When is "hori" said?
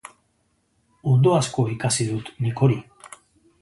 2.69-2.85